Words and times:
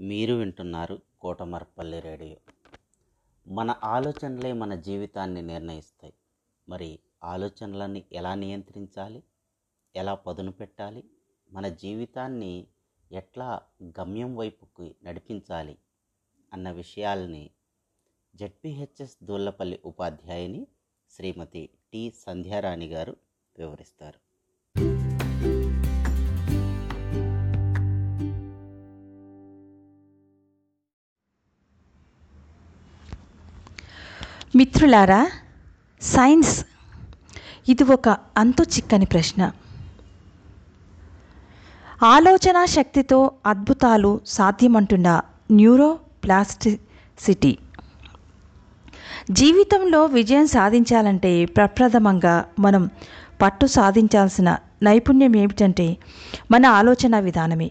మీరు 0.00 0.34
వింటున్నారు 0.34 1.00
కోటమరపల్లి 1.20 2.00
రేడియో. 2.00 2.36
మన 3.48 3.80
ఆలోచనలే 3.84 4.52
మన 4.52 4.74
జీవితాన్ని 4.74 5.42
నిర్ణయిస్తాయి. 5.42 6.14
మరి 6.68 6.98
ఆలోచనలని 7.24 8.04
ఎలా 8.12 8.34
నియంత్రించాలి? 8.34 9.22
ఎలా 9.96 10.14
పదును 10.14 10.52
పెట్టాలి? 10.52 11.04
మన 11.50 11.68
జీవితాన్ని 11.68 12.66
ఎట్లా 13.12 13.62
గమ్యం 13.84 14.36
వైపుకి 14.36 14.96
నడిపించాలి? 15.04 15.78
అన్న 16.52 16.70
విషయాల్ని 16.70 17.50
జడ్పిహెచ్ఎస్ 18.34 19.16
దూళ్ళపల్లి 19.24 19.80
ఉపాధ్యాయుని 19.84 20.66
శ్రీమతి 21.10 21.70
టి 21.92 22.12
సంధ్యారాణి 22.18 22.86
గారు 22.86 23.16
వివరిస్తారు. 23.58 24.27
మిత్రులారా 34.58 35.30
సైన్స్ 36.02 36.64
ఇది 37.68 37.84
ఒక 37.84 38.08
అంతు 38.08 38.62
చిక్కని 38.62 39.04
ప్రశ్న. 39.04 39.52
ఆలోచన 42.02 42.64
శక్తితో 42.64 43.32
అద్భుతాలు 43.46 44.20
సాధ్యమంటున్న 44.26 45.20
న్యూరోప్లాస్టిసిటీ. 45.50 47.58
జీవితంలో 49.30 50.04
విజయం 50.04 50.46
సాధించాలంటే 50.46 51.44
ప్రప్రథమంగా 51.44 52.44
మనం 52.58 52.90
పట్టు 53.42 53.66
సాధించాల్సిన 53.66 54.56
నైపుణ్యం 54.82 55.36
ఏమిటంటే 55.36 55.96
మన 56.50 56.66
ఆలోచన 56.66 57.18
విధానమే. 57.18 57.70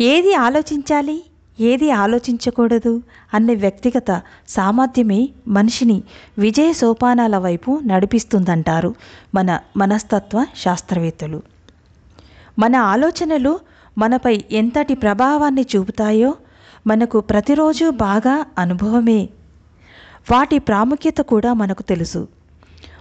ఏది 0.00 0.34
ఆలోచించాలి? 0.34 1.22
ఏది 1.60 1.90
ఆలోచించకూడదు 1.90 3.02
అనే 3.34 3.54
వ్యక్తిగత 3.54 4.22
సామర్థ్యమే 4.48 5.28
మనిషిని 5.48 6.02
విజయ 6.38 6.72
సోపానాల 6.72 7.38
వైపు 7.38 7.80
నడిపిస్తుందంటారు 7.86 8.94
మన 9.34 9.58
మనస్తత్వ 9.76 10.46
శాస్త్రవేత్తలు. 10.56 11.42
మన 12.58 12.76
ఆలోచనలు 12.76 13.60
మనపై 13.98 14.44
ఎంతటి 14.52 14.94
ప్రభావాన్ని 14.94 15.66
చూపుతాయో 15.76 16.34
మనకు 16.86 17.20
ప్రతిరోజు 17.20 17.90
బాగా 17.90 18.46
అనుభవమే. 18.58 19.28
వాటి 20.32 20.58
ప్రాముఖ్యత 20.58 21.16
కూడా 21.16 21.52
మనకు 21.52 21.82
తెలుసు. 21.82 22.28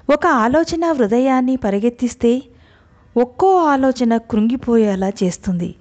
ఒక 0.09 0.27
ఆలోచన 0.27 0.91
హృదయాన్ని 0.91 1.55
పరిగెత్తిస్తే 1.55 2.41
ఒక్కో 3.17 3.65
ఆలోచన 3.65 4.17
కృంగిపోయేలా 4.17 5.09
చేస్తుంది. 5.23 5.75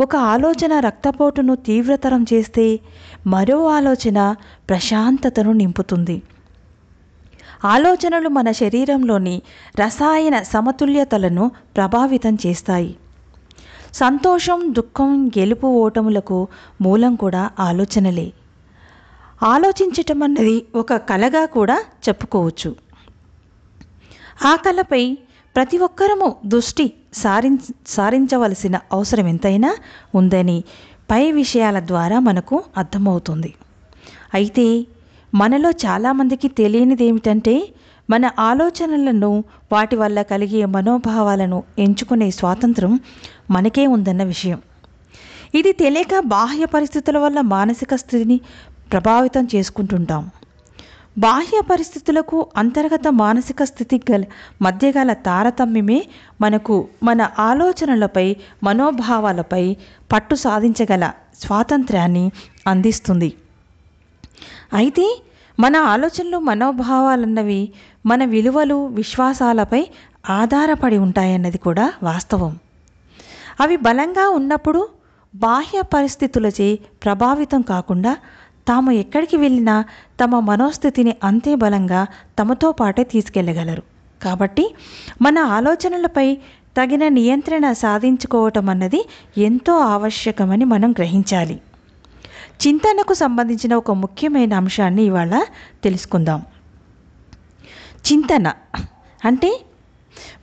ఒక 0.00 0.16
ఆలోచన 0.16 0.80
రక్తపోటును 0.80 1.56
తీవ్రతరం 1.56 2.26
చేస్తే 2.32 2.80
మరో 3.26 3.66
ఆలోచన 3.66 4.34
ప్రశాంతతను 4.68 5.52
నింపుతుంది. 5.52 6.22
ఆలోచనలు 7.64 8.28
మన 8.28 8.50
శరీరంలోని 8.50 9.42
రసాయన 9.80 10.42
సమతుల్యతలను 10.42 11.50
ప్రభావితం 11.76 12.38
చేస్తాయి. 12.46 12.96
సంతోషం 13.94 14.60
దుఃఖం 14.66 15.28
గెలుపు 15.28 15.66
ఓటములకు 15.66 16.48
మూలం 16.80 17.14
కూడా 17.14 17.50
ఆలోచనలే. 17.60 18.32
ఆలోచించటం 19.42 20.22
అన్నది 20.22 20.66
ఒక 20.74 20.94
కళగా 20.94 21.46
కూడా 21.46 21.84
చెప్పుకోవచ్చు. 22.08 22.76
ఆ 24.44 24.56
కళపై 24.56 25.18
ప్రతి 25.56 25.78
ఒక్కరము 25.78 26.36
దృష్టి 26.46 26.92
సారిం 27.14 27.58
సారించవలసిన 27.86 28.76
అవసరం 28.92 29.26
ఎంతైనా 29.26 29.70
ఉందని 30.14 30.64
పై 31.10 31.32
విషయాల 31.32 31.80
ద్వారా 31.80 32.18
మనకు 32.18 32.64
అర్థమవుతుంది. 32.76 33.54
అయితే 34.34 34.86
మనలో 35.34 35.70
చాలామందికి 35.70 36.48
తెలియనిది 36.48 37.04
ఏమిటంటే 37.04 37.54
మన 38.10 38.30
ఆలోచనలను 38.38 39.44
వాటి 39.72 39.96
వల్ల 39.96 40.22
కలిగే 40.22 40.64
మనోభావాలను 40.66 41.62
ఎంచుకునే 41.78 42.30
స్వాతంత్రం 42.30 43.00
మనకే 43.50 43.86
ఉందన్న 43.86 44.22
విషయం. 44.22 44.58
ఇది 45.54 45.72
తెలియక 45.72 46.18
బాహ్య 46.18 46.64
పరిస్థితుల 46.66 47.18
వల్ల 47.18 47.40
మానసిక 47.40 47.94
స్థితిని 47.94 48.40
ప్రభావితం 48.92 49.48
చేసుకుంటుంటాం. 49.54 50.30
బాహ్య 51.18 51.60
పరిస్థితులకు 51.70 52.46
అంతర్గత 52.56 53.08
మానసిక 53.08 53.62
స్థితి 53.62 54.02
గల 54.10 54.24
మధ్య 54.62 54.90
గల 54.90 55.12
తారతమ్యమే 55.12 56.08
మనకు 56.40 56.88
మన 57.02 57.30
ఆలోచనలపై 57.38 58.36
మనోభావాలపై 58.62 59.76
పట్టు 60.12 60.34
సాధించగల 60.34 61.12
స్వాతంత్ర్యాన్ని 61.34 62.30
అందిస్తుంది. 62.66 63.34
అయితే 64.72 65.22
మన 65.60 65.76
ఆలోచనలు 65.76 66.38
మనోభావాలన్నవి 66.38 67.72
మన 68.06 68.24
విలువలు 68.24 68.86
విశ్వాసాలపై 68.86 69.86
ఆధారపడి 70.30 70.98
ఉంటాయన్నది 70.98 71.58
కూడా 71.58 71.92
వాస్తవం. 72.02 72.58
అవి 73.60 73.76
బలంగా 73.76 74.28
ఉన్నప్పుడు 74.28 74.88
బాహ్య 75.34 75.82
పరిస్థితులచే 75.82 76.78
ప్రభావితం 77.04 77.62
కాకుండా 77.62 78.16
తాము 78.68 78.90
ఎక్కడికి 78.90 79.36
వెళ్ళినా 79.36 79.84
తమ 80.24 80.38
మనోస్థితిని 80.40 81.16
అంతే 81.24 81.54
బలంగా 81.54 82.06
తమతో 82.38 82.72
పాటే 82.72 83.04
తీసుకెళ్ళగలరు. 83.04 83.82
కాబట్టి 84.22 84.74
మన 85.22 85.38
ఆలోచనలపై 85.38 86.34
తగిన 86.76 87.08
నియంత్రణ 87.08 87.72
సాధించుకోవటం 87.72 88.68
అన్నది 88.68 89.08
ఎంతో 89.38 89.78
ఆవశ్యకమని 89.78 90.64
మనం 90.64 90.92
గ్రహించాలి. 90.92 91.60
చింతనకు 92.66 93.14
సంబంధించిన 93.14 93.74
ఒక 93.74 93.90
ముఖ్యమైన 93.90 94.54
అంశాన్ని 94.54 95.02
ఇవాళ 95.02 95.44
తెలుసుకుందాం. 95.84 96.42
చింతన 98.12 98.52
అంటే 99.24 99.60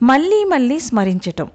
మళ్ళీ 0.02 0.44
మళ్ళీ 0.44 0.80
స్మరించటం. 0.80 1.48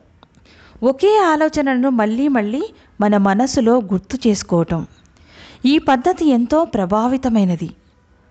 ఒకే 0.83 1.17
ఆలోచనను 1.17 1.89
మళ్ళీ 1.89 2.27
మళ్ళీ 2.27 2.63
మన 3.01 3.17
మనసులో 3.17 3.81
గుర్తు 3.81 4.27
చేసుకోవటం. 4.27 4.87
ఈ 5.65 5.77
పద్ధతి 5.77 6.25
ఎంతో 6.25 6.65
ప్రభావితమైనది. 6.65 7.69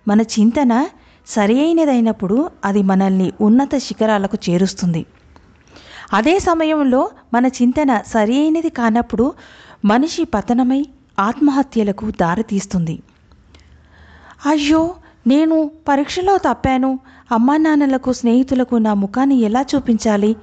మన 0.09 0.21
చింతన 0.21 0.89
సరి 1.27 1.61
అయినదైనప్పుడు 1.61 2.51
అది 2.65 2.83
మనల్ని 2.83 3.33
ఉన్నత 3.41 3.77
శిఖరాలకు 3.77 4.39
చేరుస్తుంది. 4.51 5.07
అదే 6.13 6.39
సమయంలో 6.39 7.11
మన 7.35 7.47
చింతన 7.47 8.03
సరి 8.07 8.39
అయినది 8.39 8.71
కానప్పుడు 8.71 9.35
మనిషి 9.85 10.25
పతనమై 10.25 10.87
ఆత్మహత్యలకు 11.19 12.11
దారితీస్తుంది. 12.11 13.03
అయ్యో 14.47 14.95
నేను 15.27 15.71
పరీక్షలో 15.89 16.39
తప్పాను. 16.39 16.99
అమ్మా 17.33 17.57
నాన్నలకు 17.57 18.13
స్నేహితులకు 18.13 18.77
నా 18.77 18.95
ముఖాన్ని 18.95 19.35
ఎలా 19.35 19.65
చూపించాలి? 19.75 20.37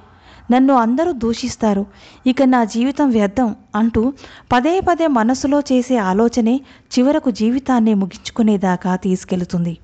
నన్ను 0.50 0.74
అందరూ 0.74 1.12
దూషిస్తారు. 1.12 1.86
ఇక 2.26 2.42
నా 2.42 2.64
జీవితం 2.64 3.10
వ్యర్థం 3.10 3.56
అంటూ 3.74 4.12
పదే 4.52 4.80
పదే 4.80 5.06
మనసులో 5.06 5.60
చేసే 5.60 5.96
ఆలోచనే 5.96 6.60
చివరకు 6.98 7.30
జీవితాన్ని 7.30 7.94
ముగించుకునేదాకా 7.94 8.96
తీసుకెళుతుంది. 8.96 9.78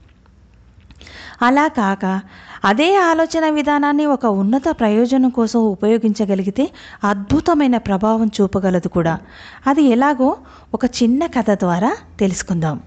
అలా 1.42 1.68
కాక 1.68 2.20
అదే 2.64 2.96
ఆలోచన 2.96 3.48
విధానాన్ని 3.50 4.06
ఒక 4.06 4.26
ఉన్నత 4.26 4.62
ప్రయోజనం 4.70 5.30
కోసం 5.30 5.60
ఉపయోగించగలిగితే 5.60 6.70
అద్భుతమైన 7.04 7.76
ప్రభావం 7.76 8.30
చూపగలదు 8.40 8.88
కూడా. 8.88 9.18
అది 9.66 9.82
ఎలాగో 9.82 10.36
ఒక 10.74 10.84
చిన్న 10.84 11.26
కథ 11.26 11.50
ద్వారా 11.50 11.96
తెలుసుకుందాం. 12.20 12.80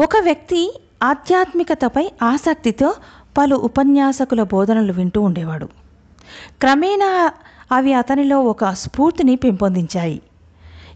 ఒక 0.00 0.16
వ్యక్తి 0.20 0.80
ఆధ్యాత్మికతపై 1.02 2.10
ఆసక్తితో 2.22 2.94
పలు 3.38 3.56
ఉపన్యాసకుల 3.56 4.42
బోధనలు 4.42 4.92
వింటూ 4.92 5.20
ఉండేవాడు. 5.20 5.83
క్రమేణా 6.60 7.32
అవి 7.72 7.94
అతనిలో 7.94 8.42
ఒక 8.42 8.64
స్ఫూర్తిని 8.64 9.36
పెంపొందించాయి. 9.36 10.22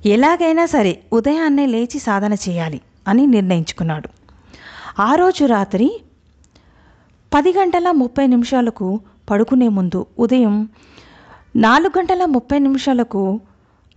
ఎలాగైనా 0.06 0.66
సరే 0.66 1.00
ఉదయాన్నే 1.12 1.66
లేచి 1.66 1.98
సాధన 1.98 2.32
చేయాలి 2.32 2.80
అని 3.08 3.26
నిర్ణయించుకున్నాడు. 3.26 4.08
ఆ 5.02 5.14
రోజు 5.14 5.44
రాత్రి 5.44 6.00
పది 7.34 7.52
గంటల 7.52 7.90
ముప్పై 7.90 8.26
నిమిషాలకు 8.26 9.00
పడుకునే 9.30 9.68
ముందు 9.68 10.06
ఉదయం 10.18 10.68
నాలుగు 11.56 11.98
గంటల 11.98 12.24
ముప్పై 12.24 12.58
నిమిషాలకు 12.58 13.40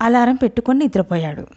అలారం 0.01 0.35
పెట్టుకొని 0.35 0.79
నిద్రపోయాడు. 0.79 1.47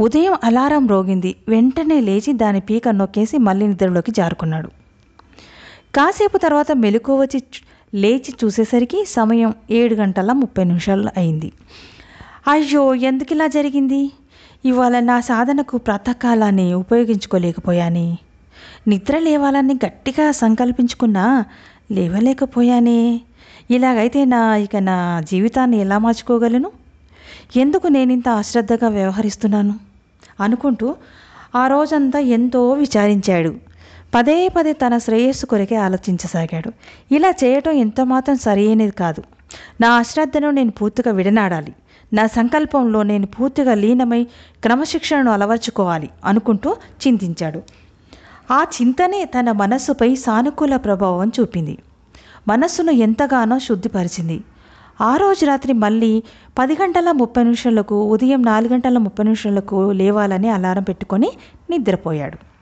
ఉదయం 0.00 0.38
అలారం 0.44 0.86
రోగింది. 0.86 1.36
వెంటనే 1.48 2.00
లేచి 2.00 2.32
దాని 2.32 2.60
పీక 2.60 2.88
నొక్కేసి 2.88 3.38
మళ్ళీ 3.38 3.66
నిద్రలోకి 3.66 4.12
జారుకున్నాడు. 4.12 4.68
కాసేపు 5.94 6.38
తర్వాత 6.38 6.72
మెలకు 6.72 7.20
వచ్చి 7.20 7.42
లేచి 7.96 8.34
చూసేసరికి 8.44 9.04
సమయం 9.08 9.54
ఏడు 9.70 9.94
గంటల 9.94 10.32
ముప్పై 10.32 10.64
నిమిషాలు 10.64 11.08
అయింది. 11.16 11.52
అయ్యో 12.48 12.94
ఎందుకు 12.94 13.32
ఇలా 13.32 13.46
జరిగింది? 13.46 14.10
ఇవాళ 14.64 15.00
నా 15.00 15.20
సాధనకు 15.20 15.76
ప్రాతకాలాన్ని 15.78 16.74
ఉపయోగించుకోలేకపోయాని. 16.74 18.18
నిద్ర 18.88 19.18
లేవాలని 19.18 19.74
గట్టిగా 19.86 20.30
సంకల్పించుకున్నా 20.30 21.44
లేవలేకపోయానే. 21.92 23.20
ఇలాగైతే 23.70 24.24
నా 24.24 24.56
ఇక 24.56 24.76
నా 24.76 25.22
జీవితాన్ని 25.30 25.80
ఎలా 25.80 25.98
మార్చుకోగలను? 25.98 26.70
ఎందుకు 27.56 27.86
నేను 27.86 28.12
ఇంత 28.12 28.28
అశ్రద్ధగా 28.28 28.88
వ్యవహరిస్తున్నాను? 28.88 29.74
అనుకుంటూ 30.40 30.94
ఆ 31.54 31.66
రోజంతా 31.66 32.18
ఎంతో 32.18 32.72
విచారించాడు. 32.72 33.65
పదే 34.16 34.48
పదే 34.48 34.72
తన 34.72 34.98
శ్రేయస్సు 34.98 35.46
కొరకే 35.46 35.76
ఆలోచించసాగాడు. 35.76 36.72
ఇలా 37.14 37.30
చేయటం 37.30 37.72
ఎంతమాత్రం 37.72 38.36
సరైనది 38.36 38.90
కాదు. 38.90 39.22
నా 39.80 39.90
అశ్రద్ధను 39.94 40.50
నేను 40.50 40.70
పూర్తిగా 40.70 41.12
విడనాడాలి. 41.12 41.74
నా 42.12 42.26
సంకల్పంలో 42.26 43.02
నేను 43.02 43.26
పూర్తిగా 43.26 43.74
లీనమై 43.74 44.24
క్రమశిక్షణను 44.62 45.30
అలవర్చుకోవాలి 45.30 46.10
అనుకుంటూ 46.24 46.76
చింతించాడు. 47.06 47.62
ఆ 48.50 48.64
చింతనే 48.76 49.24
తన 49.24 49.52
మనస్సుపై 49.52 50.14
సానుకూల 50.14 50.76
ప్రభావం 50.76 51.32
చూపింది. 51.40 51.78
మనస్సును 52.48 52.90
ఎంతగానో 52.90 53.58
శుద్ధిపరిచింది. 53.58 54.40
ఆ 55.00 55.16
రోజు 55.16 55.46
రాత్రి 55.46 55.72
మళ్ళీ 55.72 56.22
పది 56.58 56.74
గంటల 56.74 57.12
ముప్పై 57.12 57.42
నిమిషాలకు 57.42 58.02
ఉదయం 58.02 58.42
నాలుగు 58.42 58.72
గంటల 58.72 58.98
ముప్పై 58.98 59.24
నిమిషాలకు 59.24 59.92
లేవాలని 59.92 60.48
అలారం 60.48 60.82
పెట్టుకొని 60.82 61.32
నిద్రపోయాడు. 61.70 62.55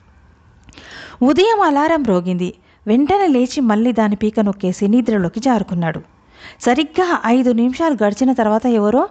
ఉదయం 1.21 1.61
అలారం 1.61 2.03
రోగింది. 2.03 2.53
వెంటనే 2.87 3.27
లేచి 3.27 3.61
మళ్ళీ 3.61 3.91
దాని 3.91 4.15
పీక 4.15 4.39
నొక్కేసి 4.39 4.87
నిద్రలోకి 4.87 5.39
జారుకున్నాడు. 5.39 6.01
సరిగ్గా 6.61 7.21
ఐదు 7.25 7.51
నిమిషాలు 7.51 7.97
గడిచిన 8.03 8.33
తర్వాత 8.33 8.65
ఎవరో 8.65 9.09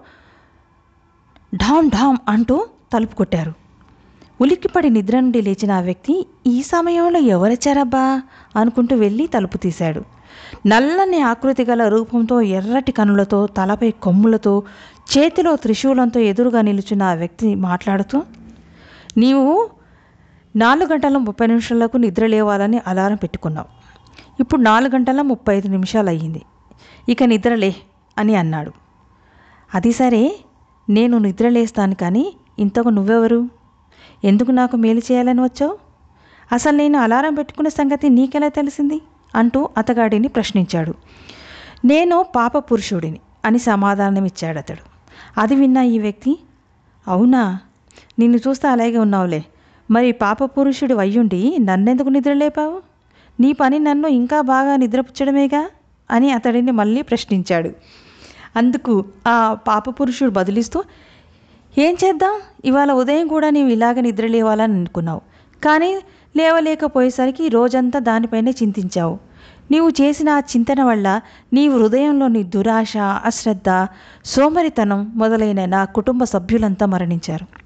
ఢామ్ 1.55 1.91
ఢామ్ 1.91 2.17
అంటూ 2.29 2.67
తలుపు 2.93 3.15
కొట్టారు. 3.17 3.53
ఉలిక్కిపడి 4.41 4.91
నిద్ర 4.91 5.21
నుండి 5.21 5.43
లేచిన 5.43 5.73
ఆ 5.73 5.81
వ్యక్తి 5.81 6.27
ఈ 6.47 6.63
సమయంలో 6.63 7.19
ఎవరొచ్చారబ్బా? 7.19 8.23
అనుకుంటూ 8.57 8.97
వెళ్ళి 8.97 9.27
తలుపు 9.27 9.59
తీశాడు. 9.59 10.03
నల్లని 10.67 11.21
ఆకృతి 11.21 11.65
గల 11.65 11.89
రూపంతో 11.89 12.41
ఎర్రటి 12.41 12.93
కనులతో 12.93 13.47
తలపై 13.47 13.91
కొమ్ములతో 13.91 14.63
చేతిలో 15.19 15.57
త్రిశూలంతో 15.57 16.21
ఎదురుగా 16.21 16.61
నిలుచున్న 16.61 17.03
ఆ 17.03 17.15
వ్యక్తి 17.15 17.55
మాట్లాడుతూ 17.55 18.23
నీవు 19.17 19.71
నాలుగు 20.57 20.89
గంటల 20.93 21.17
ముప్పై 21.17 21.47
నిమిషాలకు 21.47 21.97
నిద్ర 21.97 22.27
లేవాలని 22.27 22.81
అలారం 22.87 23.17
పెట్టుకున్నావు. 23.17 23.67
ఇప్పుడు 24.41 24.61
నాలుగు 24.61 24.95
గంటల 24.95 25.23
ముప్పై 25.23 25.57
ఐదు 25.57 25.69
నిమిషాలు 25.69 26.09
అయ్యింది 26.09 26.43
ఇక 27.09 27.23
నిద్రలే 27.23 27.77
అని 28.19 28.35
అన్నాడు. 28.35 28.73
అది 29.75 29.93
సరే 29.93 30.39
నేను 30.91 31.19
నిద్ర 31.19 31.49
లేస్తాను 31.49 31.95
కానీ 31.95 32.37
ఇంతకు 32.59 32.89
నువ్వెవరు? 32.89 33.49
ఎందుకు 34.25 34.51
నాకు 34.51 34.77
మేలు 34.77 34.99
చేయాలని 34.99 35.43
వచ్చావు? 35.43 35.79
అసలు 36.53 36.77
నేను 36.77 36.99
అలారం 36.99 37.35
పెట్టుకున్న 37.35 37.69
సంగతి 37.69 38.09
నీకెలా 38.09 38.49
తెలిసింది? 38.49 39.01
అంటూ 39.35 39.69
అతగాడిని 39.79 40.29
ప్రశ్నించాడు. 40.29 40.95
నేను 41.85 42.27
పాప 42.37 42.59
పురుషుడిని 42.59 43.21
అని 43.45 43.59
సమాధానం 43.59 44.25
ఇచ్చాడు 44.25 44.59
అతడు 44.59 44.85
అది 45.41 45.55
విన్న 45.55 45.79
ఈ 45.79 45.99
వ్యక్తి 45.99 46.39
అవునా? 47.09 47.59
నిన్ను 48.19 48.39
చూస్తే 48.49 48.69
అలాగే 48.69 48.99
ఉన్నావులే. 48.99 49.45
మరి 49.91 50.13
పాప 50.13 50.45
పురుషుడు 50.45 50.95
అయ్యుండి 50.95 51.57
నన్నెందుకు 51.61 52.09
నిద్రలేపావు? 52.09 52.81
నీ 53.41 53.53
పని 53.53 53.79
నన్ను 53.79 54.09
ఇంకా 54.09 54.41
బాగా 54.41 54.77
నిద్రపుచ్చడమేగా? 54.77 55.71
అని 56.11 56.31
అతడిని 56.31 56.71
మళ్ళీ 56.71 57.03
ప్రశ్నించాడు. 57.03 57.71
అందుకు 58.57 59.05
ఆ 59.29 59.57
పాప 59.69 60.01
పురుషుడు 60.01 60.31
బదులిస్తూ 60.31 60.85
ఏం 61.79 61.97
చేద్దాం? 62.05 62.41
ఇవాళ 62.65 62.93
ఉదయం 62.93 63.29
కూడా 63.29 63.51
నీవు 63.51 63.69
ఇలాగ 63.69 64.01
నిద్ర 64.01 64.27
లేవాలని 64.27 64.73
అనుకున్నావు. 64.73 65.21
కానీ 65.65 66.01
లేవలేకపోయేసరికి 66.37 67.49
రోజంతా 67.49 67.99
దానిపైనే 67.99 68.51
చింతించావు. 68.51 69.19
నీవు 69.71 69.89
చేసిన 69.89 70.29
ఆ 70.29 70.39
చింతన 70.39 70.83
వల్ల 70.83 71.21
నీ 71.53 71.69
హృదయంలోని 71.69 72.43
దురాశ 72.43 72.97
అశ్రద్ధ 72.97 73.87
సోమరితనం 74.25 75.13
మొదలైన 75.15 75.65
నా 75.65 75.85
కుటుంబ 75.85 76.25
సభ్యులంతా 76.25 76.87
మరణించారు. 76.87 77.64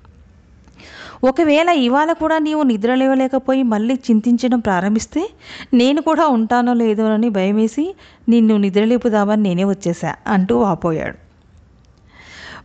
ఒకవేళ 1.24 1.68
ఇవాళ 1.68 2.12
కూడా 2.12 2.38
నీవు 2.38 2.62
నిద్ర 2.62 2.94
లేవలేకపోయి 2.94 3.62
మళ్ళీ 3.62 3.94
చింతించడం 3.94 4.60
ప్రారంభిస్తే 4.60 5.30
నేను 5.74 6.02
కూడా 6.02 6.26
ఉంటానో 6.26 6.74
లేదో 6.74 7.04
అని 7.04 7.28
భయమేసి 7.28 7.94
నిన్ను 8.28 8.56
నిద్రలేపుదామని 8.56 9.42
నేనే 9.42 9.64
వచ్చేసా 9.64 10.14
అంటూ 10.26 10.58
వాపోయాడు. 10.58 11.18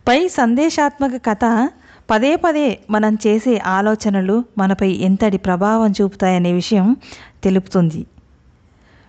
పై 0.08 0.28
సందేశాత్మక 0.28 1.10
కథ 1.26 1.68
పదే 2.10 2.36
పదే 2.36 2.78
మనం 2.90 3.18
చేసే 3.26 3.58
ఆలోచనలు 3.66 4.44
మనపై 4.58 4.90
ఎంతటి 4.90 5.36
ప్రభావం 5.36 5.90
చూపుతాయనే 5.90 6.52
విషయం 6.52 6.96
తెలుపుతుంది. 7.44 8.06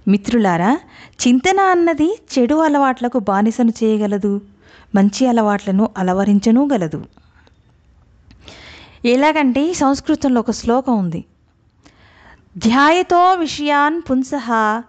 మిత్రులారా 0.07 0.79
చింతన 1.27 1.59
అన్నది 1.59 2.21
చెడు 2.33 2.55
అలవాట్లకు 2.55 3.19
బానిసను 3.19 3.73
చేయగలదు 3.83 4.41
మంచి 4.95 5.27
అలవాట్లను 5.27 5.89
అలవరించను 5.97 6.69
గలదు. 6.73 7.05
ఎలాగంటే 9.05 9.73
సంస్కృతంలో 9.73 10.39
ఒక 10.39 10.51
శ్లోకం 10.51 10.99
ఉంది. 10.99 11.25
ధ్యాయతో 12.57 13.33
విషయాన్ 13.33 14.01
పుంసః 14.01 14.81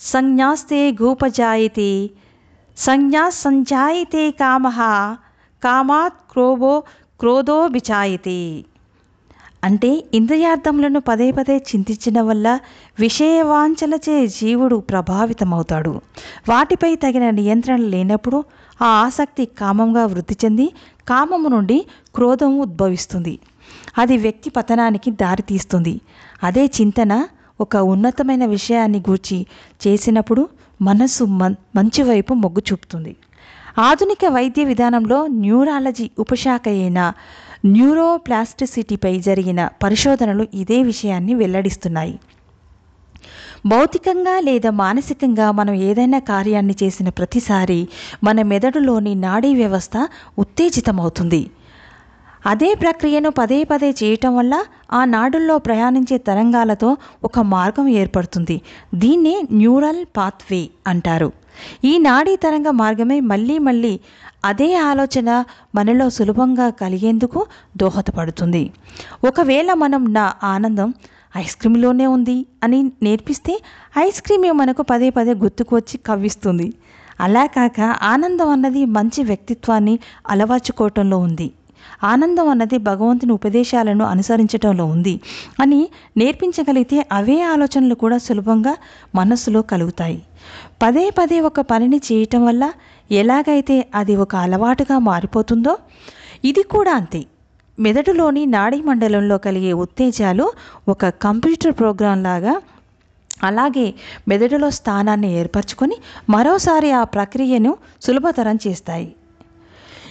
సంజ్ఞాస్తే 0.00 0.92
గోపజాయతే 1.02 2.10
సంజ్ఞా 2.76 3.28
సంజాయితే 3.28 4.30
కామ 4.30 4.68
కామాత్ 5.64 6.14
క్రోభో 6.32 6.82
క్రోధో 7.20 7.66
విచాయతే. 7.66 8.64
అంటే 9.64 10.04
ఇంద్రియార్థములను 10.14 11.00
పదే 11.00 11.30
పదే 11.30 11.56
చింతించడం 11.56 12.26
వల్ల 12.26 12.58
విషయవాంఛలచే 13.00 14.26
జీవుడు 14.26 14.76
ప్రభావితమవుతాడు. 14.76 16.00
వాటిపై 16.48 16.94
తగిన 16.96 17.30
నియంత్రణ 17.30 17.76
లేనప్పుడు 17.76 18.44
ఆ 18.82 18.86
ఆసక్తి 18.86 19.44
కామంగా 19.46 20.06
వృద్ధి 20.06 20.36
చెంది 20.44 20.72
కామము 21.08 21.48
నుండి 21.48 21.86
క్రోధం 22.14 22.58
ఉద్భవిస్తుంది. 22.58 23.38
అది 23.98 24.16
వ్యక్తి 24.16 24.50
పతనానికి 24.50 25.10
దారితీస్తుంది. 25.10 26.00
అదే 26.42 26.64
చింతన 26.66 27.28
ఒక 27.60 27.76
ఉన్నతమైన 27.76 28.46
విషయాన్ని 28.46 28.98
గూర్చి 28.98 29.46
చేసినప్పుడు 29.86 30.48
మనస్సు 30.82 31.24
మన్ 31.24 31.54
మంచి 31.76 32.02
వైపు 32.02 32.34
మొగ్గు 32.34 32.62
చూపుతుంది. 32.72 33.16
ఆధునిక 33.78 34.24
వైద్య 34.28 34.64
విధానంలో 34.64 35.26
న్యూరాలజీ 35.26 36.10
ఉపశాఖ 36.18 36.62
అయిన 36.68 37.12
న్యూరోప్లాస్టిసిటీపై 37.66 39.18
జరిగిన 39.18 39.68
పరిశోధనలు 39.82 40.46
ఇదే 40.54 40.82
విషయాన్ని 40.82 41.34
వెల్లడిస్తున్నాయి. 41.34 42.18
భౌతికంగా 43.66 44.40
లేదా 44.40 44.70
మానసికంగా 44.70 45.50
మనం 45.50 45.74
ఏదైనా 45.74 46.18
కార్యాన్ని 46.18 46.74
చేసిన 46.82 47.08
ప్రతిసారి 47.08 47.88
మన 48.24 48.42
మెదడులోని 48.42 49.14
నాడీ 49.14 49.54
వ్యవస్థ 49.54 50.08
ఉత్తేజితమవుతుంది. 50.38 51.50
అదే 52.46 52.74
ప్రక్రియను 52.74 53.30
పదే 53.30 53.64
పదే 53.64 53.90
చేయటం 53.90 54.36
వల్ల 54.36 54.54
ఆ 54.92 55.04
నాడుల్లో 55.04 55.58
ప్రయాణించే 55.58 56.18
తరంగాలతో 56.18 56.96
ఒక 57.24 57.38
మార్గం 57.38 57.88
ఏర్పడుతుంది. 57.88 58.56
దీన్నే 58.94 59.34
న్యూరల్ 59.52 60.02
పాత్వే 60.16 60.68
అంటారు. 60.86 61.32
ఈ 61.84 61.98
నాడీ 61.98 62.36
తరంగ 62.36 62.70
మార్గమే 62.70 63.20
మళ్ళీ 63.20 63.56
మళ్ళీ 63.58 64.00
అదే 64.44 64.74
ఆలోచన 64.90 65.44
మనలో 65.74 66.10
సులభంగా 66.10 66.70
కలిగేందుకు 66.70 67.46
దోహదపడుతుంది. 67.76 68.62
ఒకవేళ 69.24 69.72
మనం 69.74 70.04
నా 70.12 70.26
ఆనందం 70.42 70.94
ఐస్ 71.36 71.56
క్రీమ్లోనే 71.56 72.06
ఉంది 72.06 72.46
అని 72.62 72.92
నేర్పిస్తే 73.02 73.54
ఐస్ 73.98 74.22
క్రీమే 74.22 74.50
మనకు 74.50 74.82
పదే 74.82 75.10
పదే 75.10 75.34
గుర్తుకు 75.34 75.76
వచ్చి 75.76 75.96
కవ్విస్తుంది. 75.98 76.68
అలా 77.20 77.46
కాక 77.46 77.80
ఆనందం 78.02 78.48
అన్నది 78.48 78.84
మంచి 78.84 79.22
వ్యక్తిత్వాన్ని 79.22 79.98
అలవర్చుకోవటంలో 80.30 81.18
ఉంది. 81.18 81.48
ఆనందం 82.04 82.48
అన్నది 82.48 82.78
భగవంతుని 82.78 83.32
ఉపదేశాలను 83.32 84.04
అనుసరించటంలో 84.04 84.86
ఉంది 84.86 85.20
అని 85.60 85.80
నేర్పించగలిగితే 86.16 87.06
అవే 87.12 87.42
ఆలోచనలు 87.42 87.94
కూడా 87.94 88.18
సులభంగా 88.18 88.74
మనస్సులో 89.14 89.62
కలుగుతాయి. 89.62 90.22
పదే 90.82 91.10
పదే 91.10 91.40
ఒక 91.40 91.60
పనిని 91.60 92.00
చేయటం 92.12 92.44
వల్ల 92.46 92.72
ఎలాగైతే 93.10 93.76
అది 93.94 94.16
ఒక 94.16 94.36
అలవాటుగా 94.36 94.98
మారిపోతుందో 94.98 95.76
ఇది 96.44 96.62
కూడా 96.62 96.92
అంతే. 96.92 97.22
మెదడులోని 97.78 98.46
నాడీ 98.46 98.82
మండలంలో 98.82 99.38
కలిగే 99.38 99.72
ఉత్తేజాలు 99.72 100.52
ఒక 100.88 101.08
కంప్యూటర్ 101.08 101.72
ప్రోగ్రాం 101.72 102.22
లాగా 102.22 102.54
అలాగే 103.42 103.94
మెదడులో 104.28 104.70
స్థానాన్ని 104.70 105.30
ఏర్పరచుకొని 105.40 105.96
మరోసారి 106.30 106.90
ఆ 106.92 107.04
ప్రక్రియను 107.04 107.76
సులభతరం 108.02 108.58
చేస్తాయి. 108.66 109.08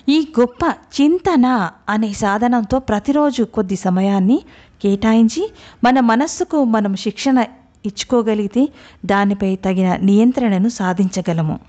ఈ 0.09 0.33
గొప్ప 0.39 0.65
చింతన 0.69 1.71
అనే 1.89 2.13
సాధనంతో 2.13 2.79
ప్రతిరోజు 2.79 3.43
కొద్ది 3.43 3.75
సమయాన్ని 3.75 4.41
కేటాయించి 4.83 5.53
మన 5.83 5.99
మనస్సుకు 5.99 6.63
మనం 6.63 6.95
శిక్షణ 6.95 7.45
ఇచ్చుకోగలిగితే 7.85 8.69
దానిపై 9.05 9.55
తగిన 9.55 9.95
నియంత్రణను 9.95 10.69
సాధించగలము. 10.69 11.59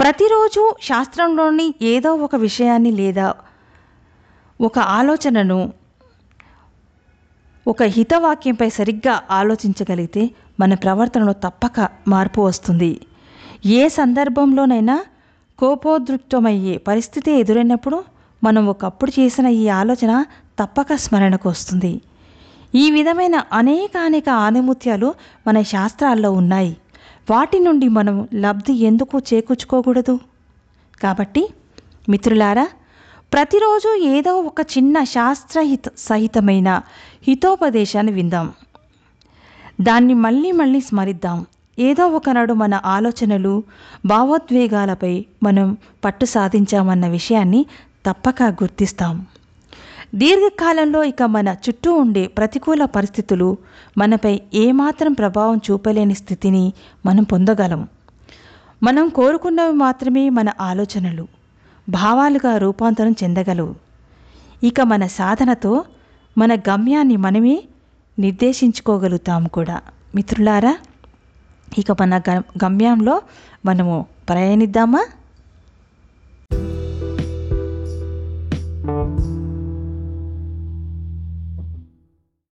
ప్రతిరోజు 0.00 0.74
శాస్త్రంలోని 0.82 1.74
ఏదో 1.82 2.14
ఒక 2.14 2.36
విషయాన్ని 2.36 2.90
లేదా 2.90 3.34
ఒక 4.60 4.78
ఆలోచనను 4.78 5.72
ఒక 7.68 7.82
హితవాక్యంపై 7.82 8.68
సరిగ్గా 8.68 9.22
ఆలోచించగలిగితే 9.30 10.30
మన 10.60 10.74
ప్రవర్తనలో 10.74 11.32
తప్పక 11.32 11.88
మార్పు 12.08 12.40
వస్తుంది. 12.40 13.00
ఏ 13.66 13.88
సందర్భంలోనైనా 13.88 15.04
కోపోద్రిక్తమయ్యే 15.62 16.76
పరిస్థితి 16.76 17.32
ఎదురైనప్పుడు 17.32 18.04
మనం 18.44 18.66
ఒకప్పుడు 18.66 19.20
చేసిన 19.20 19.46
ఈ 19.46 19.68
ఆలోచన 19.68 20.24
తప్పక 20.58 20.94
స్మరణకు 20.94 21.48
వస్తుంది. 21.48 22.00
ఈ 22.74 22.90
విధమైన 22.90 23.42
అనేకానేక 23.52 24.28
ఆనిముత్యాలు 24.28 25.14
మన 25.46 25.62
శాస్త్రాల్లో 25.62 26.32
ఉన్నాయి. 26.32 26.76
వాటి 27.30 27.60
నుండి 27.60 27.88
మనం 27.88 28.28
లబ్ధి 28.34 28.72
ఎందుకు 28.72 29.18
చేకూర్చుకోకూడదు? 29.18 30.18
కాబట్టి 31.02 31.48
మిత్రులారా 32.08 32.68
ప్రతిరోజు 33.32 33.98
ఏదో 34.04 34.40
ఒక 34.40 34.60
చిన్న 34.60 35.04
శాస్త్రహిత 35.04 35.82
సహితమైన 35.98 36.82
హితోపదేశాన్ని 37.28 38.12
విందాం. 38.12 38.52
దాన్ని 39.80 40.14
మళ్ళీ 40.14 40.52
మళ్ళీ 40.52 40.80
స్మరిద్దాం. 40.80 41.46
ఏదో 41.78 42.06
ఒకనాడు 42.06 42.54
మన 42.54 42.80
ఆలోచనలు 42.84 43.62
భావోద్వేగాలపై 44.06 45.24
మనం 45.42 45.76
పట్టు 46.04 46.24
సాధించామన్న 46.24 47.06
విషయాన్ని 47.06 47.66
తప్పక 48.06 48.42
గుర్తిస్తాం. 48.42 49.26
దీర్ఘకాలంలో 50.14 51.04
ఇక 51.04 51.22
మన 51.22 51.48
చుట్టూ 51.48 51.92
ఉండే 51.92 52.26
ప్రతికూల 52.26 52.84
పరిస్థితులు 52.84 53.56
మనపై 53.98 54.40
ఏమాత్రం 54.54 55.12
ప్రభావం 55.12 55.60
చూపలేని 55.70 56.14
స్థితిని 56.14 56.72
మనం 57.06 57.22
పొందగలం. 57.22 57.88
మనం 58.82 59.08
కోరుకున్నవి 59.08 59.72
మాత్రమే 59.72 60.28
మన 60.28 60.48
ఆలోచనలు 60.60 61.28
భావాలుగా 61.88 62.56
రూపాంతరం 62.56 63.14
చెందగలవు. 63.24 63.74
ఇక 64.62 64.80
మన 64.80 65.06
సాధనతో 65.06 65.84
మన 66.38 66.54
గమ్యాన్ని 66.54 67.16
మనమే 67.16 67.62
నిర్దేశించుకోగలుగుతాం 68.18 69.46
కూడా. 69.46 69.80
మిత్రులారా 70.14 70.76
ఇక 71.78 71.92
మన 71.92 72.18
గమ్యంలో 72.64 73.22
మనము 73.66 74.06
ప్రయాణిద్దామా? 74.28 75.02